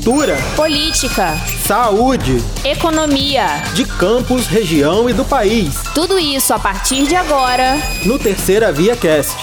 cultura, 0.00 0.38
política, 0.56 1.36
saúde, 1.66 2.42
economia, 2.64 3.62
de 3.74 3.84
campos, 3.84 4.46
região 4.46 5.10
e 5.10 5.12
do 5.12 5.26
país. 5.26 5.74
Tudo 5.94 6.18
isso 6.18 6.54
a 6.54 6.58
partir 6.58 7.06
de 7.06 7.14
agora 7.14 7.76
no 8.06 8.18
Terceira 8.18 8.72
Via 8.72 8.96
Cast. 8.96 9.36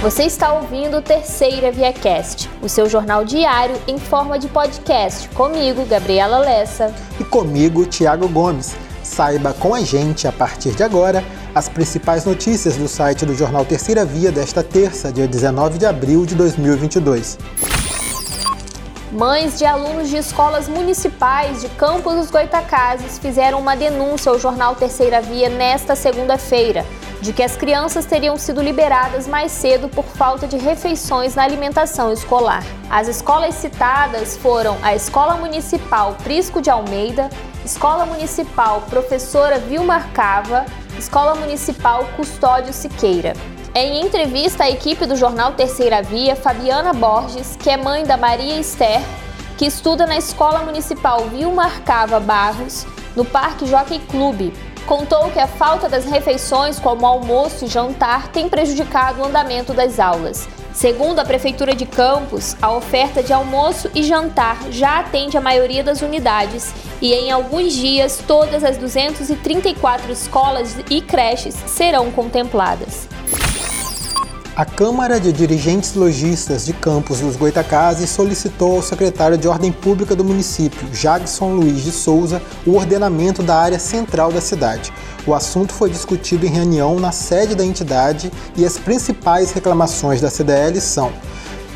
Você 0.00 0.22
está 0.22 0.54
ouvindo 0.54 0.96
o 0.96 1.02
Terceira 1.02 1.70
Via 1.70 1.92
Cast, 1.92 2.48
o 2.62 2.70
seu 2.70 2.88
jornal 2.88 3.22
diário 3.22 3.76
em 3.86 3.98
forma 3.98 4.38
de 4.38 4.48
podcast, 4.48 5.28
comigo, 5.30 5.84
Gabriela 5.84 6.38
Lessa. 6.38 6.94
E 7.20 7.24
comigo, 7.24 7.84
Tiago 7.84 8.26
Gomes. 8.28 8.74
Saiba 9.02 9.52
com 9.52 9.74
a 9.74 9.82
gente, 9.82 10.26
a 10.26 10.32
partir 10.32 10.70
de 10.70 10.82
agora, 10.82 11.22
as 11.54 11.68
principais 11.68 12.24
notícias 12.24 12.76
do 12.76 12.88
site 12.88 13.26
do 13.26 13.34
jornal 13.34 13.64
Terceira 13.64 14.04
Via 14.04 14.32
desta 14.32 14.62
terça, 14.62 15.12
dia 15.12 15.28
19 15.28 15.78
de 15.78 15.86
abril 15.86 16.24
de 16.24 16.34
2022. 16.34 17.38
Mães 19.12 19.58
de 19.58 19.66
alunos 19.66 20.08
de 20.08 20.16
escolas 20.16 20.66
municipais 20.66 21.60
de 21.60 21.68
Campos 21.70 22.14
dos 22.14 22.30
Goitacazes 22.30 23.18
fizeram 23.18 23.60
uma 23.60 23.76
denúncia 23.76 24.32
ao 24.32 24.38
jornal 24.38 24.74
Terceira 24.74 25.20
Via 25.20 25.50
nesta 25.50 25.94
segunda-feira 25.94 26.86
de 27.20 27.32
que 27.32 27.42
as 27.42 27.54
crianças 27.54 28.04
teriam 28.04 28.36
sido 28.36 28.60
liberadas 28.60 29.28
mais 29.28 29.52
cedo 29.52 29.88
por 29.88 30.04
falta 30.04 30.46
de 30.48 30.56
refeições 30.56 31.36
na 31.36 31.44
alimentação 31.44 32.12
escolar. 32.12 32.64
As 32.90 33.06
escolas 33.06 33.54
citadas 33.54 34.36
foram 34.36 34.76
a 34.82 34.94
Escola 34.96 35.36
Municipal 35.36 36.16
Prisco 36.24 36.60
de 36.60 36.68
Almeida, 36.68 37.30
Escola 37.64 38.04
Municipal 38.04 38.82
Professora 38.90 39.58
Vilmar 39.60 40.10
Cava, 40.12 40.66
Escola 40.98 41.34
Municipal 41.34 42.04
Custódio 42.16 42.72
Siqueira. 42.72 43.32
Em 43.74 44.04
entrevista 44.04 44.64
à 44.64 44.70
equipe 44.70 45.06
do 45.06 45.16
jornal 45.16 45.52
Terceira 45.52 46.02
Via, 46.02 46.36
Fabiana 46.36 46.92
Borges, 46.92 47.56
que 47.56 47.70
é 47.70 47.76
mãe 47.76 48.04
da 48.04 48.16
Maria 48.16 48.58
Esther, 48.58 49.00
que 49.56 49.64
estuda 49.64 50.06
na 50.06 50.16
Escola 50.16 50.60
Municipal 50.60 51.28
Vilmar 51.28 51.82
Cava 51.82 52.20
Barros, 52.20 52.86
no 53.16 53.24
Parque 53.24 53.66
Jockey 53.66 53.98
Clube, 54.00 54.52
contou 54.86 55.30
que 55.30 55.40
a 55.40 55.46
falta 55.46 55.88
das 55.88 56.04
refeições, 56.04 56.78
como 56.78 57.06
almoço 57.06 57.64
e 57.64 57.68
jantar, 57.68 58.28
tem 58.28 58.48
prejudicado 58.48 59.22
o 59.22 59.24
andamento 59.24 59.72
das 59.72 59.98
aulas. 59.98 60.46
Segundo 60.72 61.18
a 61.18 61.24
Prefeitura 61.24 61.74
de 61.74 61.84
Campos, 61.84 62.56
a 62.60 62.72
oferta 62.72 63.22
de 63.22 63.32
almoço 63.32 63.90
e 63.94 64.02
jantar 64.02 64.58
já 64.70 65.00
atende 65.00 65.36
a 65.36 65.40
maioria 65.40 65.84
das 65.84 66.00
unidades 66.00 66.72
e 67.00 67.12
em 67.12 67.30
alguns 67.30 67.74
dias 67.74 68.22
todas 68.26 68.64
as 68.64 68.78
234 68.78 70.10
escolas 70.10 70.76
e 70.90 71.02
creches 71.02 71.54
serão 71.66 72.10
contempladas. 72.10 73.11
A 74.54 74.66
Câmara 74.66 75.18
de 75.18 75.32
Dirigentes 75.32 75.94
Logistas 75.94 76.66
de 76.66 76.74
Campos 76.74 77.20
dos 77.20 77.36
Goitacazes 77.36 78.10
solicitou 78.10 78.76
ao 78.76 78.82
secretário 78.82 79.38
de 79.38 79.48
Ordem 79.48 79.72
Pública 79.72 80.14
do 80.14 80.22
município, 80.22 80.86
Jagson 80.92 81.54
Luiz 81.54 81.82
de 81.82 81.90
Souza, 81.90 82.42
o 82.66 82.74
ordenamento 82.74 83.42
da 83.42 83.56
área 83.56 83.78
central 83.78 84.30
da 84.30 84.42
cidade. 84.42 84.92
O 85.26 85.32
assunto 85.32 85.72
foi 85.72 85.88
discutido 85.88 86.44
em 86.44 86.50
reunião 86.50 87.00
na 87.00 87.12
sede 87.12 87.54
da 87.54 87.64
entidade 87.64 88.30
e 88.54 88.62
as 88.62 88.76
principais 88.76 89.52
reclamações 89.52 90.20
da 90.20 90.28
CDL 90.28 90.78
são 90.82 91.10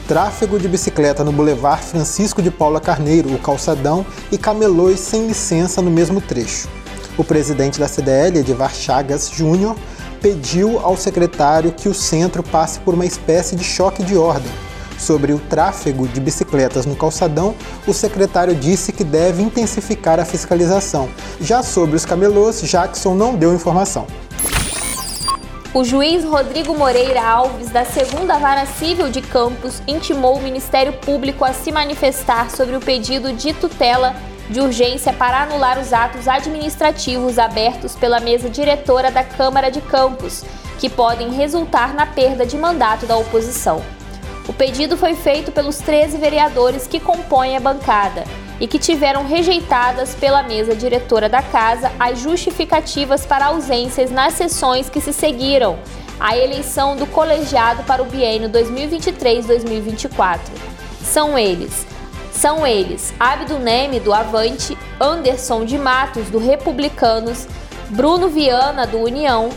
tráfego 0.06 0.58
de 0.58 0.68
bicicleta 0.68 1.24
no 1.24 1.32
Boulevard 1.32 1.82
Francisco 1.82 2.42
de 2.42 2.50
Paula 2.50 2.78
Carneiro, 2.78 3.32
o 3.34 3.38
calçadão, 3.38 4.04
e 4.30 4.36
camelôs 4.36 5.00
sem 5.00 5.26
licença 5.26 5.80
no 5.80 5.90
mesmo 5.90 6.20
trecho. 6.20 6.68
O 7.16 7.24
presidente 7.24 7.80
da 7.80 7.88
CDL, 7.88 8.38
Edivar 8.38 8.74
Chagas 8.74 9.30
Júnior, 9.30 9.74
pediu 10.20 10.78
ao 10.80 10.96
secretário 10.96 11.72
que 11.72 11.88
o 11.88 11.94
centro 11.94 12.42
passe 12.42 12.78
por 12.80 12.94
uma 12.94 13.06
espécie 13.06 13.56
de 13.56 13.64
choque 13.64 14.02
de 14.02 14.16
ordem. 14.16 14.50
Sobre 14.98 15.32
o 15.32 15.38
tráfego 15.38 16.08
de 16.08 16.20
bicicletas 16.20 16.86
no 16.86 16.96
calçadão, 16.96 17.54
o 17.86 17.92
secretário 17.92 18.54
disse 18.54 18.92
que 18.92 19.04
deve 19.04 19.42
intensificar 19.42 20.18
a 20.18 20.24
fiscalização. 20.24 21.08
Já 21.40 21.62
sobre 21.62 21.96
os 21.96 22.04
camelôs, 22.04 22.62
Jackson 22.62 23.14
não 23.14 23.34
deu 23.34 23.54
informação. 23.54 24.06
O 25.74 25.84
juiz 25.84 26.24
Rodrigo 26.24 26.74
Moreira 26.74 27.22
Alves, 27.22 27.68
da 27.68 27.84
segunda 27.84 28.38
vara 28.38 28.64
civil 28.64 29.10
de 29.10 29.20
Campos, 29.20 29.82
intimou 29.86 30.38
o 30.38 30.42
Ministério 30.42 30.94
Público 30.94 31.44
a 31.44 31.52
se 31.52 31.70
manifestar 31.70 32.50
sobre 32.50 32.76
o 32.76 32.80
pedido 32.80 33.30
de 33.34 33.52
tutela 33.52 34.16
de 34.48 34.60
urgência 34.60 35.12
para 35.12 35.42
anular 35.42 35.78
os 35.78 35.92
atos 35.92 36.28
administrativos 36.28 37.38
abertos 37.38 37.94
pela 37.94 38.20
mesa 38.20 38.48
diretora 38.48 39.10
da 39.10 39.24
Câmara 39.24 39.70
de 39.70 39.80
Campos, 39.80 40.44
que 40.78 40.88
podem 40.88 41.30
resultar 41.32 41.94
na 41.94 42.06
perda 42.06 42.46
de 42.46 42.56
mandato 42.56 43.06
da 43.06 43.16
oposição. 43.16 43.82
O 44.48 44.52
pedido 44.52 44.96
foi 44.96 45.14
feito 45.14 45.50
pelos 45.50 45.78
13 45.78 46.18
vereadores 46.18 46.86
que 46.86 47.00
compõem 47.00 47.56
a 47.56 47.60
bancada 47.60 48.22
e 48.60 48.68
que 48.68 48.78
tiveram 48.78 49.26
rejeitadas 49.26 50.14
pela 50.14 50.42
mesa 50.42 50.74
diretora 50.74 51.28
da 51.28 51.42
casa 51.42 51.90
as 51.98 52.20
justificativas 52.20 53.26
para 53.26 53.46
ausências 53.46 54.10
nas 54.10 54.34
sessões 54.34 54.88
que 54.88 55.00
se 55.00 55.12
seguiram 55.12 55.78
à 56.18 56.36
eleição 56.36 56.96
do 56.96 57.06
colegiado 57.06 57.82
para 57.82 58.02
o 58.02 58.06
biênio 58.06 58.48
2023-2024. 58.48 60.38
São 61.02 61.36
eles 61.36 61.86
são 62.36 62.66
eles 62.66 63.14
Abdo 63.18 63.58
Neme, 63.58 63.98
do 63.98 64.12
Avante, 64.12 64.76
Anderson 65.00 65.64
de 65.64 65.78
Matos, 65.78 66.28
do 66.28 66.38
Republicanos, 66.38 67.46
Bruno 67.90 68.28
Viana, 68.28 68.86
do 68.86 68.98
União, 68.98 69.48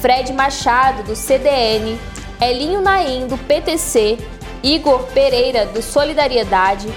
Fred 0.00 0.32
Machado, 0.32 1.04
do 1.04 1.14
CDN, 1.14 1.98
Elinho 2.40 2.80
Naim, 2.80 3.26
do 3.26 3.38
PTC, 3.38 4.18
Igor 4.62 5.04
Pereira, 5.14 5.66
do 5.66 5.80
Solidariedade, 5.80 6.88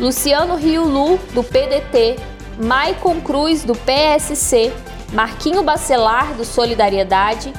Luciano 0.00 0.56
Riulu, 0.56 1.18
do 1.32 1.44
PDT, 1.44 2.16
Maicon 2.58 3.20
Cruz, 3.20 3.64
do 3.64 3.74
PSC, 3.74 4.72
Marquinho 5.12 5.62
Bacelar, 5.62 6.34
do 6.34 6.44
Solidariedade, 6.44 7.52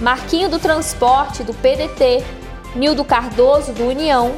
Marquinho 0.00 0.48
do 0.48 0.58
Transporte, 0.58 1.42
do 1.42 1.54
PDT, 1.54 2.22
Nildo 2.74 3.04
Cardoso, 3.04 3.72
do 3.72 3.86
União, 3.88 4.32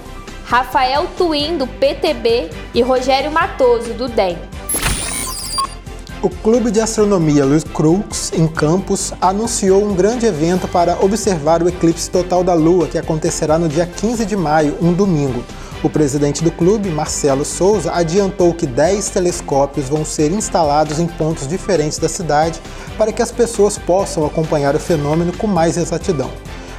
Rafael 0.45 1.07
Twin, 1.17 1.57
do 1.57 1.67
PTB 1.67 2.51
e 2.75 2.83
Rogério 2.83 3.33
Matoso, 3.33 3.95
do 3.95 4.09
DEM. 4.09 4.37
O 6.21 6.29
Clube 6.29 6.71
de 6.71 6.81
Astronomia 6.81 7.47
Luiz 7.47 7.65
Crux, 7.65 8.31
em 8.35 8.47
Campos, 8.47 9.13
anunciou 9.21 9.83
um 9.83 9.95
grande 9.95 10.27
evento 10.27 10.69
para 10.69 11.03
observar 11.03 11.63
o 11.63 11.69
eclipse 11.69 12.11
total 12.11 12.45
da 12.45 12.53
Lua, 12.53 12.87
que 12.87 12.99
acontecerá 12.99 13.59
no 13.59 13.69
dia 13.69 13.87
15 13.87 14.27
de 14.27 14.37
maio, 14.37 14.77
um 14.83 14.93
domingo. 14.93 15.43
O 15.83 15.89
presidente 15.89 16.45
do 16.45 16.51
clube, 16.51 16.91
Marcelo 16.91 17.45
Souza, 17.45 17.93
adiantou 17.93 18.53
que 18.55 18.67
10 18.67 19.11
telescópios 19.11 19.89
vão 19.89 20.05
ser 20.05 20.31
instalados 20.31 20.99
em 20.99 21.07
pontos 21.07 21.49
diferentes 21.49 21.99
da 21.99 22.09
cidade 22.09 22.61
para 22.99 23.13
que 23.13 23.23
as 23.23 23.33
pessoas 23.33 23.79
possam 23.79 24.25
acompanhar 24.27 24.75
o 24.75 24.81
fenômeno 24.81 25.33
com 25.37 25.47
mais 25.47 25.77
exatidão. 25.77 26.31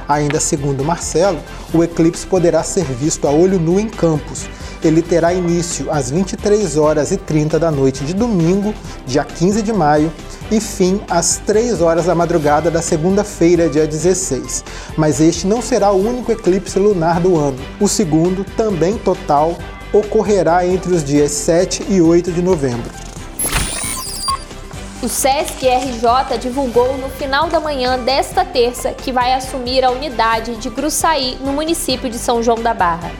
Ainda 0.08 0.38
segundo 0.40 0.84
Marcelo, 0.84 1.38
o 1.74 1.82
eclipse 1.82 2.26
poderá 2.26 2.62
ser 2.62 2.84
visto 2.84 3.26
a 3.26 3.30
olho 3.30 3.58
nu 3.58 3.80
em 3.80 3.88
Campos. 3.88 4.48
Ele 4.84 5.02
terá 5.02 5.32
início 5.34 5.90
às 5.90 6.10
23 6.10 6.76
horas 6.76 7.10
e 7.10 7.16
30 7.16 7.58
da 7.58 7.70
noite 7.70 8.04
de 8.04 8.14
domingo, 8.14 8.74
dia 9.06 9.24
15 9.24 9.62
de 9.62 9.72
maio, 9.72 10.12
e 10.50 10.60
fim 10.60 11.00
às 11.10 11.38
3 11.38 11.80
horas 11.80 12.06
da 12.06 12.14
madrugada 12.14 12.70
da 12.70 12.80
segunda-feira, 12.80 13.68
dia 13.68 13.86
16. 13.86 14.64
Mas 14.96 15.20
este 15.20 15.46
não 15.46 15.60
será 15.60 15.90
o 15.90 16.06
único 16.06 16.30
eclipse 16.30 16.78
lunar 16.78 17.20
do 17.20 17.36
ano. 17.36 17.58
O 17.80 17.88
segundo, 17.88 18.44
também 18.56 18.96
total, 18.98 19.56
ocorrerá 19.92 20.66
entre 20.66 20.94
os 20.94 21.02
dias 21.02 21.32
7 21.32 21.86
e 21.88 22.00
8 22.00 22.30
de 22.30 22.42
novembro. 22.42 22.90
O 25.06 25.08
SESC 25.08 25.68
RJ 25.68 26.36
divulgou 26.36 26.98
no 26.98 27.08
final 27.08 27.46
da 27.46 27.60
manhã 27.60 27.96
desta 27.96 28.44
terça 28.44 28.90
que 28.90 29.12
vai 29.12 29.34
assumir 29.34 29.84
a 29.84 29.90
unidade 29.92 30.56
de 30.56 30.68
Gruçaí, 30.68 31.38
no 31.42 31.52
município 31.52 32.10
de 32.10 32.18
São 32.18 32.42
João 32.42 32.60
da 32.60 32.74
Barra. 32.74 33.12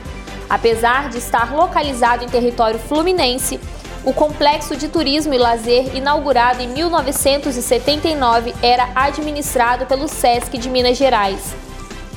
Apesar 0.49 1.07
de 1.07 1.17
estar 1.17 1.55
localizado 1.55 2.25
em 2.25 2.27
território 2.27 2.77
fluminense, 2.77 3.57
o 4.03 4.11
complexo 4.11 4.75
de 4.75 4.89
turismo 4.89 5.33
e 5.33 5.37
lazer, 5.37 5.95
inaugurado 5.95 6.61
em 6.61 6.67
1979, 6.67 8.53
era 8.61 8.89
administrado 8.93 9.85
pelo 9.85 10.09
SESC 10.09 10.57
de 10.57 10.69
Minas 10.69 10.97
Gerais. 10.97 11.55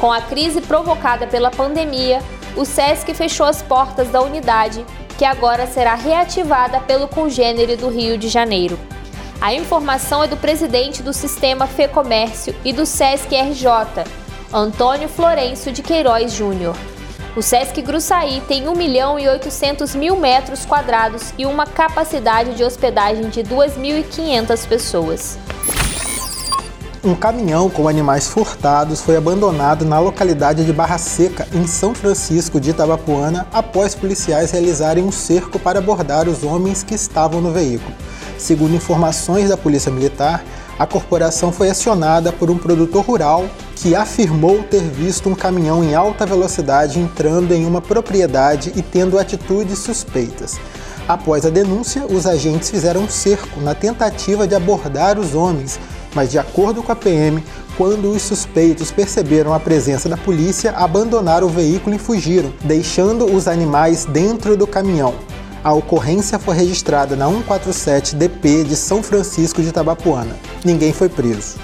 Com 0.00 0.10
a 0.10 0.20
crise 0.20 0.60
provocada 0.62 1.28
pela 1.28 1.48
pandemia, 1.48 2.20
o 2.56 2.64
SESC 2.64 3.14
fechou 3.14 3.46
as 3.46 3.62
portas 3.62 4.08
da 4.08 4.20
unidade, 4.20 4.84
que 5.16 5.24
agora 5.24 5.64
será 5.68 5.94
reativada 5.94 6.80
pelo 6.80 7.06
congênere 7.06 7.76
do 7.76 7.88
Rio 7.88 8.18
de 8.18 8.26
Janeiro. 8.26 8.76
A 9.40 9.54
informação 9.54 10.22
é 10.22 10.26
do 10.26 10.36
presidente 10.36 11.02
do 11.02 11.14
Sistema 11.14 11.66
Fecomércio 11.66 12.54
e 12.62 12.74
do 12.74 12.84
SESC 12.84 13.34
RJ, 13.34 14.04
Antônio 14.52 15.08
Florencio 15.08 15.72
de 15.72 15.82
Queiroz 15.82 16.34
Júnior. 16.34 16.76
O 17.34 17.40
SESC 17.40 17.80
Gruçaí 17.80 18.42
tem 18.46 18.68
1 18.68 18.74
milhão 18.74 19.18
e 19.18 19.26
800 19.26 19.94
mil 19.94 20.14
metros 20.16 20.66
quadrados 20.66 21.32
e 21.38 21.46
uma 21.46 21.64
capacidade 21.64 22.54
de 22.54 22.62
hospedagem 22.62 23.30
de 23.30 23.42
2.500 23.42 24.68
pessoas. 24.68 25.38
Um 27.02 27.14
caminhão 27.14 27.70
com 27.70 27.88
animais 27.88 28.28
furtados 28.28 29.00
foi 29.00 29.16
abandonado 29.16 29.86
na 29.86 29.98
localidade 29.98 30.66
de 30.66 30.72
Barra 30.72 30.98
Seca, 30.98 31.48
em 31.54 31.66
São 31.66 31.94
Francisco 31.94 32.60
de 32.60 32.70
Itabapuana, 32.70 33.46
após 33.54 33.94
policiais 33.94 34.50
realizarem 34.50 35.02
um 35.02 35.10
cerco 35.10 35.58
para 35.58 35.78
abordar 35.78 36.28
os 36.28 36.44
homens 36.44 36.82
que 36.82 36.94
estavam 36.94 37.40
no 37.40 37.52
veículo. 37.52 37.94
Segundo 38.40 38.74
informações 38.74 39.50
da 39.50 39.56
Polícia 39.56 39.92
Militar, 39.92 40.42
a 40.78 40.86
corporação 40.86 41.52
foi 41.52 41.68
acionada 41.68 42.32
por 42.32 42.50
um 42.50 42.56
produtor 42.56 43.04
rural 43.04 43.46
que 43.76 43.94
afirmou 43.94 44.62
ter 44.62 44.80
visto 44.80 45.28
um 45.28 45.34
caminhão 45.34 45.84
em 45.84 45.94
alta 45.94 46.24
velocidade 46.24 46.98
entrando 46.98 47.52
em 47.52 47.66
uma 47.66 47.82
propriedade 47.82 48.72
e 48.74 48.80
tendo 48.80 49.18
atitudes 49.18 49.78
suspeitas. 49.80 50.58
Após 51.06 51.44
a 51.44 51.50
denúncia, 51.50 52.06
os 52.06 52.26
agentes 52.26 52.70
fizeram 52.70 53.02
um 53.02 53.08
cerco 53.10 53.60
na 53.60 53.74
tentativa 53.74 54.46
de 54.46 54.54
abordar 54.54 55.18
os 55.18 55.34
homens 55.34 55.78
mas 56.14 56.30
de 56.30 56.38
acordo 56.38 56.82
com 56.82 56.92
a 56.92 56.96
PM, 56.96 57.42
quando 57.76 58.10
os 58.10 58.22
suspeitos 58.22 58.90
perceberam 58.90 59.54
a 59.54 59.60
presença 59.60 60.08
da 60.08 60.16
polícia, 60.16 60.72
abandonaram 60.72 61.46
o 61.46 61.50
veículo 61.50 61.94
e 61.94 61.98
fugiram, 61.98 62.52
deixando 62.64 63.24
os 63.24 63.46
animais 63.46 64.04
dentro 64.04 64.56
do 64.56 64.66
caminhão. 64.66 65.14
A 65.62 65.74
ocorrência 65.74 66.38
foi 66.38 66.56
registrada 66.56 67.14
na 67.14 67.28
147 67.28 68.16
DP 68.16 68.64
de 68.64 68.74
São 68.74 69.02
Francisco 69.02 69.60
de 69.60 69.68
Itabapuana. 69.68 70.34
Ninguém 70.64 70.90
foi 70.90 71.10
preso. 71.10 71.58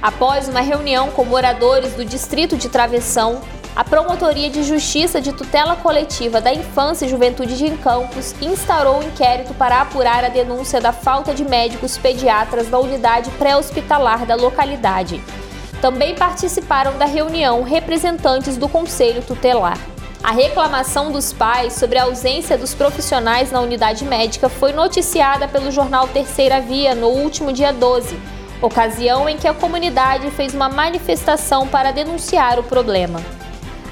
Após 0.00 0.48
uma 0.48 0.60
reunião 0.60 1.10
com 1.10 1.24
moradores 1.24 1.94
do 1.94 2.04
distrito 2.04 2.56
de 2.56 2.68
Travessão, 2.68 3.40
a 3.74 3.82
Promotoria 3.82 4.48
de 4.50 4.62
Justiça 4.62 5.20
de 5.20 5.32
Tutela 5.32 5.74
Coletiva 5.74 6.40
da 6.40 6.54
Infância 6.54 7.06
e 7.06 7.08
Juventude 7.08 7.56
de 7.56 7.70
Campos 7.78 8.32
instaurou 8.40 9.00
um 9.00 9.02
inquérito 9.02 9.52
para 9.54 9.80
apurar 9.80 10.24
a 10.24 10.28
denúncia 10.28 10.80
da 10.80 10.92
falta 10.92 11.34
de 11.34 11.44
médicos 11.44 11.98
pediatras 11.98 12.70
na 12.70 12.78
unidade 12.78 13.32
pré-hospitalar 13.32 14.26
da 14.26 14.36
localidade. 14.36 15.20
Também 15.80 16.14
participaram 16.14 16.96
da 16.98 17.04
reunião 17.04 17.64
representantes 17.64 18.56
do 18.56 18.68
Conselho 18.68 19.22
Tutelar. 19.22 19.93
A 20.24 20.32
reclamação 20.32 21.12
dos 21.12 21.34
pais 21.34 21.74
sobre 21.74 21.98
a 21.98 22.04
ausência 22.04 22.56
dos 22.56 22.72
profissionais 22.72 23.52
na 23.52 23.60
unidade 23.60 24.06
médica 24.06 24.48
foi 24.48 24.72
noticiada 24.72 25.46
pelo 25.46 25.70
jornal 25.70 26.08
Terceira 26.08 26.62
Via 26.62 26.94
no 26.94 27.08
último 27.08 27.52
dia 27.52 27.74
12, 27.74 28.18
ocasião 28.62 29.28
em 29.28 29.36
que 29.36 29.46
a 29.46 29.52
comunidade 29.52 30.30
fez 30.30 30.54
uma 30.54 30.70
manifestação 30.70 31.68
para 31.68 31.92
denunciar 31.92 32.58
o 32.58 32.62
problema. 32.62 33.20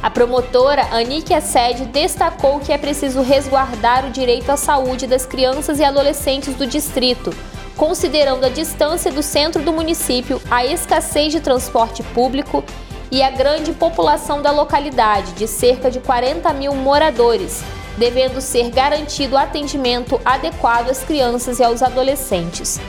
A 0.03 0.09
promotora 0.09 0.87
Anike 0.91 1.35
Assed 1.35 1.85
destacou 1.89 2.61
que 2.61 2.73
é 2.73 2.79
preciso 2.79 3.21
resguardar 3.21 4.07
o 4.07 4.11
direito 4.11 4.49
à 4.49 4.57
saúde 4.57 5.07
das 5.07 5.27
crianças 5.27 5.81
e 5.81 5.85
adolescentes 5.85 6.55
do 6.55 6.67
distrito, 6.67 7.31
considerando 7.77 8.47
a 8.47 8.49
distância 8.49 9.13
do 9.13 9.23
centro 9.23 9.63
do 9.63 9.71
município, 9.71 10.41
a 10.51 10.65
escassez 10.65 11.31
de 11.31 11.41
transporte 11.41 12.03
público 12.03 12.65
e 13.13 13.23
a 13.23 13.31
grande 13.31 13.73
população 13.73 14.43
da 14.43 14.51
localidade, 14.51 15.33
de 15.35 15.47
cerca 15.47 15.89
de 15.89 16.01
40 16.01 16.53
mil 16.55 16.75
moradores, 16.75 17.63
devendo 17.97 18.41
ser 18.41 18.71
garantido 18.71 19.39
atendimento 19.39 20.21
adequado 20.25 20.91
às 20.91 21.05
crianças 21.05 21.61
e 21.61 21.63
aos 21.63 21.81
adolescentes. 21.81 22.81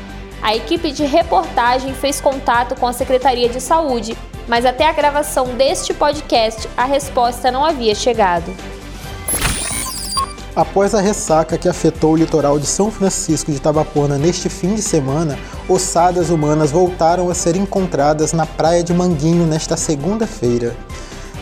A 0.41 0.55
equipe 0.55 0.91
de 0.91 1.05
reportagem 1.05 1.93
fez 1.93 2.19
contato 2.19 2.73
com 2.75 2.87
a 2.87 2.93
Secretaria 2.93 3.49
de 3.49 3.61
Saúde 3.61 4.17
mas 4.47 4.65
até 4.65 4.87
a 4.87 4.91
gravação 4.91 5.55
deste 5.55 5.93
podcast 5.93 6.67
a 6.75 6.85
resposta 6.85 7.51
não 7.51 7.63
havia 7.63 7.95
chegado. 7.95 8.53
Após 10.55 10.93
a 10.93 11.01
ressaca 11.01 11.57
que 11.57 11.67
afetou 11.67 12.13
o 12.13 12.15
litoral 12.15 12.59
de 12.59 12.67
São 12.67 12.91
Francisco 12.91 13.51
de 13.51 13.59
Tabapona 13.59 14.19
neste 14.19 14.49
fim 14.49 14.75
de 14.75 14.83
semana, 14.83 15.35
ossadas 15.67 16.29
humanas 16.29 16.69
voltaram 16.69 17.27
a 17.27 17.33
ser 17.33 17.55
encontradas 17.55 18.33
na 18.33 18.45
praia 18.45 18.83
de 18.83 18.93
Manguinho 18.93 19.47
nesta 19.47 19.75
segunda-feira. 19.75 20.75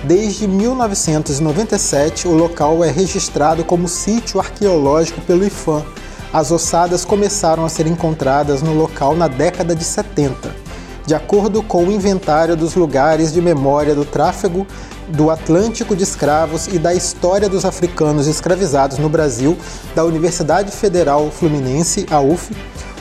Desde 0.06 0.48
1997, 0.48 2.26
o 2.26 2.32
local 2.32 2.86
é 2.86 2.90
registrado 2.90 3.66
como 3.66 3.86
sítio 3.86 4.40
arqueológico 4.40 5.20
pelo 5.22 5.46
IFAM. 5.46 5.84
As 6.32 6.50
ossadas 6.50 7.04
começaram 7.04 7.66
a 7.66 7.70
ser 7.70 7.88
encontradas 7.88 8.62
no 8.62 8.74
local 8.74 9.14
na 9.14 9.28
década 9.28 9.76
de 9.76 9.84
70 9.84 10.71
de 11.06 11.16
acordo 11.16 11.62
com 11.64 11.86
o 11.86 11.92
inventário 11.92 12.56
dos 12.56 12.76
lugares 12.76 13.34
de 13.34 13.42
memória 13.42 13.96
do 13.96 14.06
tráfego 14.06 14.66
do 15.10 15.30
Atlântico 15.30 15.96
de 15.96 16.04
Escravos 16.04 16.68
e 16.68 16.80
da 16.80 16.94
História 16.94 17.50
dos 17.50 17.66
Africanos 17.66 18.28
Escravizados 18.28 18.98
no 18.98 19.10
Brasil, 19.10 19.58
da 19.94 20.06
Universidade 20.06 20.72
Federal 20.72 21.30
Fluminense, 21.30 22.06
a 22.10 22.22
UF, 22.22 22.52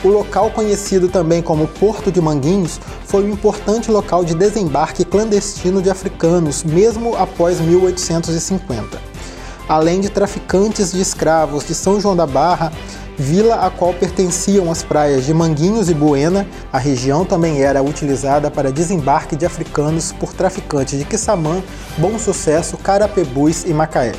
o 0.03 0.07
local 0.07 0.49
conhecido 0.49 1.07
também 1.07 1.43
como 1.43 1.67
Porto 1.67 2.11
de 2.11 2.19
Manguinhos 2.19 2.79
foi 3.05 3.23
um 3.23 3.29
importante 3.29 3.91
local 3.91 4.25
de 4.25 4.33
desembarque 4.33 5.05
clandestino 5.05 5.79
de 5.79 5.91
africanos, 5.91 6.63
mesmo 6.63 7.15
após 7.15 7.61
1850. 7.61 8.99
Além 9.69 10.01
de 10.01 10.09
traficantes 10.09 10.91
de 10.91 10.99
escravos 10.99 11.67
de 11.67 11.75
São 11.75 12.01
João 12.01 12.15
da 12.15 12.25
Barra, 12.25 12.73
vila 13.17 13.65
a 13.65 13.69
qual 13.69 13.93
pertenciam 13.93 14.71
as 14.71 14.83
praias 14.83 15.25
de 15.25 15.33
Manguinhos 15.33 15.89
e 15.89 15.93
Buena. 15.93 16.47
A 16.71 16.77
região 16.77 17.25
também 17.25 17.61
era 17.61 17.81
utilizada 17.83 18.49
para 18.49 18.71
desembarque 18.71 19.35
de 19.35 19.45
africanos 19.45 20.11
por 20.11 20.33
traficantes 20.33 20.97
de 20.97 21.05
Quissamã, 21.05 21.61
Bom 21.97 22.17
Sucesso, 22.17 22.77
Carapebus 22.77 23.65
e 23.65 23.73
Macaé. 23.73 24.13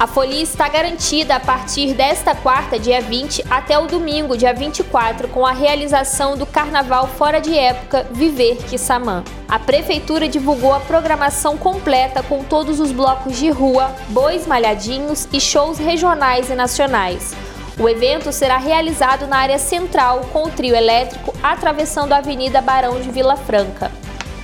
A 0.00 0.06
folia 0.06 0.42
está 0.42 0.66
garantida 0.66 1.36
a 1.36 1.40
partir 1.40 1.92
desta 1.92 2.34
quarta, 2.34 2.78
dia 2.78 3.02
20, 3.02 3.44
até 3.50 3.78
o 3.78 3.86
domingo, 3.86 4.34
dia 4.34 4.54
24, 4.54 5.28
com 5.28 5.44
a 5.44 5.52
realização 5.52 6.38
do 6.38 6.46
Carnaval 6.46 7.06
Fora 7.06 7.38
de 7.38 7.54
Época 7.54 8.06
Viver 8.10 8.56
Quissamã. 8.64 9.22
A 9.46 9.58
Prefeitura 9.58 10.26
divulgou 10.26 10.72
a 10.72 10.80
programação 10.80 11.58
completa 11.58 12.22
com 12.22 12.42
todos 12.42 12.80
os 12.80 12.92
blocos 12.92 13.36
de 13.36 13.50
rua, 13.50 13.94
bois 14.08 14.46
malhadinhos 14.46 15.28
e 15.30 15.38
shows 15.38 15.76
regionais 15.76 16.48
e 16.48 16.54
nacionais. 16.54 17.36
O 17.78 17.86
evento 17.86 18.32
será 18.32 18.56
realizado 18.56 19.26
na 19.26 19.36
área 19.36 19.58
central 19.58 20.22
com 20.32 20.44
o 20.44 20.50
trio 20.50 20.74
elétrico 20.74 21.34
atravessando 21.42 22.14
a 22.14 22.18
Avenida 22.18 22.62
Barão 22.62 22.98
de 23.02 23.10
Vila 23.10 23.36
Franca. 23.36 23.99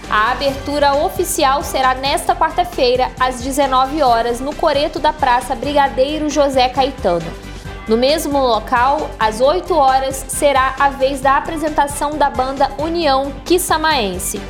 A 0.08 0.30
abertura 0.30 0.94
oficial 0.94 1.64
será 1.64 1.92
nesta 1.94 2.34
quarta-feira, 2.34 3.10
às 3.18 3.42
19 3.42 4.02
horas, 4.02 4.40
no 4.40 4.54
Coreto 4.54 5.00
da 5.00 5.12
Praça 5.12 5.54
Brigadeiro 5.56 6.30
José 6.30 6.68
Caetano. 6.68 7.26
No 7.88 7.96
mesmo 7.96 8.38
local, 8.38 9.10
às 9.18 9.40
8 9.40 9.74
horas, 9.74 10.24
será 10.28 10.76
a 10.78 10.90
vez 10.90 11.20
da 11.20 11.36
apresentação 11.36 12.16
da 12.16 12.30
banda 12.30 12.70
União 12.78 13.32
Quissamaense. 13.44 14.40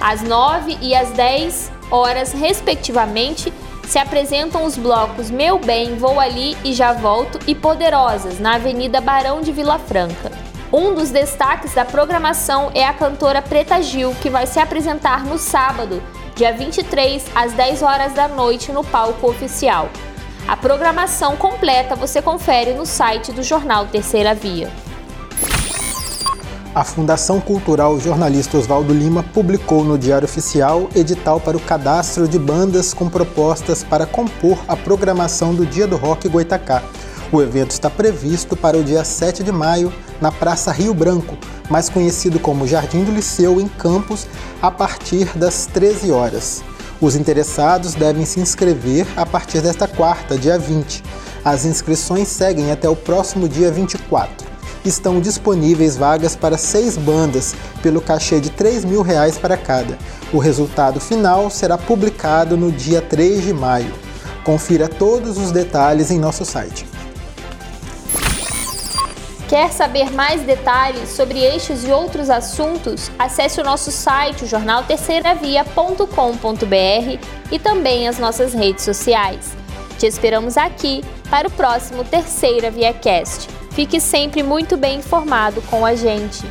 Às 0.00 0.22
9 0.22 0.76
e 0.80 0.94
às 0.94 1.10
10 1.10 1.70
horas, 1.88 2.32
respectivamente, 2.32 3.52
se 3.86 4.00
apresentam 4.00 4.64
os 4.64 4.76
blocos 4.76 5.30
Meu 5.30 5.56
Bem, 5.58 5.96
Vou 5.96 6.18
Ali 6.18 6.56
e 6.64 6.72
Já 6.72 6.92
Volto 6.92 7.38
e 7.46 7.54
Poderosas, 7.54 8.40
na 8.40 8.56
Avenida 8.56 9.00
Barão 9.00 9.40
de 9.40 9.52
Vila 9.52 9.78
Franca. 9.78 10.32
Um 10.72 10.94
dos 10.94 11.10
destaques 11.10 11.74
da 11.74 11.84
programação 11.84 12.72
é 12.74 12.84
a 12.84 12.92
cantora 12.92 13.40
Preta 13.40 13.80
Gil, 13.80 14.12
que 14.20 14.28
vai 14.28 14.48
se 14.48 14.58
apresentar 14.58 15.24
no 15.24 15.38
sábado, 15.38 16.02
dia 16.34 16.52
23, 16.52 17.24
às 17.36 17.52
10 17.52 17.82
horas 17.82 18.12
da 18.14 18.26
noite, 18.26 18.72
no 18.72 18.82
palco 18.82 19.30
oficial. 19.30 19.88
A 20.48 20.56
programação 20.56 21.36
completa 21.36 21.94
você 21.94 22.20
confere 22.20 22.74
no 22.74 22.84
site 22.84 23.30
do 23.30 23.44
jornal 23.44 23.86
Terceira 23.86 24.34
Via. 24.34 24.68
A 26.74 26.82
Fundação 26.82 27.40
Cultural 27.40 27.98
Jornalista 28.00 28.58
Oswaldo 28.58 28.92
Lima 28.92 29.22
publicou 29.22 29.84
no 29.84 29.96
Diário 29.96 30.26
Oficial 30.26 30.90
edital 30.96 31.40
para 31.40 31.56
o 31.56 31.60
cadastro 31.60 32.26
de 32.26 32.40
bandas 32.40 32.92
com 32.92 33.08
propostas 33.08 33.84
para 33.84 34.04
compor 34.04 34.58
a 34.66 34.76
programação 34.76 35.54
do 35.54 35.64
Dia 35.64 35.86
do 35.86 35.96
Rock 35.96 36.28
Goitacá. 36.28 36.82
O 37.32 37.40
evento 37.40 37.70
está 37.70 37.88
previsto 37.88 38.56
para 38.56 38.76
o 38.76 38.84
dia 38.84 39.04
7 39.04 39.42
de 39.42 39.50
maio 39.50 39.92
na 40.20 40.32
Praça 40.32 40.72
Rio 40.72 40.94
Branco, 40.94 41.36
mais 41.70 41.88
conhecido 41.88 42.38
como 42.38 42.66
Jardim 42.66 43.04
do 43.04 43.12
Liceu, 43.12 43.60
em 43.60 43.68
Campos, 43.68 44.26
a 44.60 44.70
partir 44.70 45.26
das 45.36 45.66
13 45.66 46.10
horas. 46.10 46.62
Os 47.00 47.14
interessados 47.14 47.94
devem 47.94 48.24
se 48.24 48.40
inscrever 48.40 49.06
a 49.16 49.26
partir 49.26 49.60
desta 49.60 49.86
quarta, 49.86 50.38
dia 50.38 50.58
20. 50.58 51.02
As 51.44 51.64
inscrições 51.64 52.28
seguem 52.28 52.72
até 52.72 52.88
o 52.88 52.96
próximo 52.96 53.48
dia 53.48 53.70
24 53.70 54.46
estão 54.88 55.20
disponíveis 55.20 55.96
vagas 55.96 56.36
para 56.36 56.56
seis 56.56 56.96
bandas, 56.96 57.54
pelo 57.82 58.00
cachê 58.00 58.40
de 58.40 58.50
3 58.50 58.84
mil 58.84 59.02
reais 59.02 59.38
para 59.38 59.56
cada. 59.56 59.98
O 60.32 60.38
resultado 60.38 61.00
final 61.00 61.50
será 61.50 61.76
publicado 61.76 62.56
no 62.56 62.70
dia 62.70 63.02
3 63.02 63.42
de 63.42 63.52
maio. 63.52 63.92
Confira 64.44 64.88
todos 64.88 65.38
os 65.38 65.50
detalhes 65.50 66.10
em 66.10 66.18
nosso 66.18 66.44
site. 66.44 66.85
Quer 69.48 69.70
saber 69.70 70.10
mais 70.10 70.42
detalhes 70.42 71.10
sobre 71.10 71.38
estes 71.38 71.84
e 71.84 71.92
outros 71.92 72.30
assuntos? 72.30 73.12
Acesse 73.16 73.60
o 73.60 73.64
nosso 73.64 73.92
site, 73.92 74.42
o 74.42 74.46
jornalterceiravia.com.br 74.46 77.26
e 77.52 77.58
também 77.58 78.08
as 78.08 78.18
nossas 78.18 78.52
redes 78.52 78.84
sociais. 78.84 79.56
Te 79.98 80.06
esperamos 80.06 80.56
aqui 80.56 81.04
para 81.30 81.46
o 81.46 81.50
próximo 81.50 82.02
Terceira 82.02 82.72
Via 82.72 82.92
Cast. 82.92 83.48
Fique 83.70 84.00
sempre 84.00 84.42
muito 84.42 84.76
bem 84.76 84.98
informado 84.98 85.62
com 85.62 85.86
a 85.86 85.94
gente. 85.94 86.44